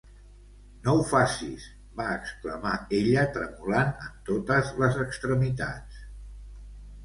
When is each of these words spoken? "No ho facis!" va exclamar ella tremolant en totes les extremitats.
"No 0.87 0.95
ho 0.99 1.03
facis!" 1.09 1.67
va 1.99 2.07
exclamar 2.15 2.73
ella 3.01 3.27
tremolant 3.37 3.95
en 4.09 4.19
totes 4.33 4.75
les 4.83 5.01
extremitats. 5.07 6.05